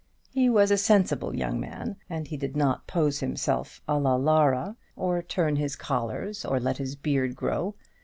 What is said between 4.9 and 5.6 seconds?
or turn